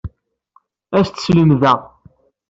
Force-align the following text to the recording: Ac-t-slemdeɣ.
Ac-t-slemdeɣ. 0.97 1.79